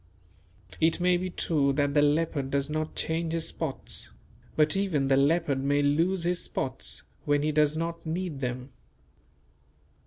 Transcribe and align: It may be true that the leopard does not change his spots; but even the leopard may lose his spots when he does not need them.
It 0.79 0.99
may 0.99 1.15
be 1.15 1.29
true 1.29 1.73
that 1.73 1.93
the 1.93 2.01
leopard 2.01 2.49
does 2.49 2.71
not 2.71 2.95
change 2.95 3.33
his 3.33 3.49
spots; 3.49 4.09
but 4.55 4.75
even 4.75 5.09
the 5.09 5.15
leopard 5.15 5.63
may 5.63 5.83
lose 5.83 6.23
his 6.23 6.41
spots 6.41 7.03
when 7.25 7.43
he 7.43 7.51
does 7.51 7.77
not 7.77 8.03
need 8.03 8.39
them. 8.39 8.71